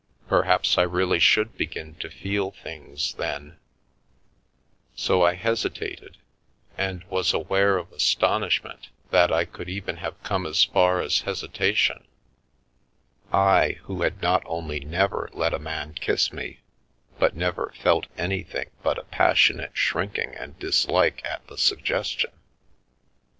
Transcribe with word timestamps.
Perhaps 0.27 0.79
I 0.79 0.81
really 0.81 1.19
should 1.19 1.55
begin 1.55 1.93
to 1.99 2.09
feel 2.09 2.49
things 2.49 3.13
then" 3.13 3.59
So 4.95 5.21
I 5.23 5.35
hesitated, 5.35 6.17
and 6.75 7.03
was 7.03 7.35
aware 7.35 7.77
of 7.77 7.91
astonishment 7.93 8.89
that 9.11 9.31
I 9.31 9.45
could 9.45 9.69
even 9.69 9.97
have 9.97 10.19
come 10.23 10.47
as 10.47 10.63
far 10.63 11.01
as 11.01 11.21
hesitation— 11.21 12.07
I, 13.31 13.73
who 13.83 14.01
had 14.01 14.23
not 14.23 14.41
only 14.47 14.79
never 14.79 15.29
let 15.33 15.53
a 15.53 15.59
man 15.59 15.93
kiss 15.93 16.33
me, 16.33 16.61
but 17.19 17.35
never 17.35 17.71
felt 17.79 18.07
anything 18.17 18.71
but 18.81 18.97
a 18.97 19.03
passionate 19.03 19.77
shrinking 19.77 20.33
and 20.33 20.57
dislike 20.57 21.23
at 21.25 21.45
the 21.45 21.59
suggestion 21.59 22.31